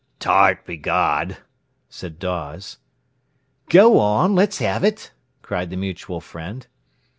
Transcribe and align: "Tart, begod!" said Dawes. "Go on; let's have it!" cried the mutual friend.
"Tart, 0.19 0.65
begod!" 0.65 1.37
said 1.87 2.17
Dawes. 2.17 2.79
"Go 3.69 3.99
on; 3.99 4.33
let's 4.33 4.57
have 4.57 4.83
it!" 4.83 5.11
cried 5.43 5.69
the 5.69 5.77
mutual 5.77 6.19
friend. 6.19 6.65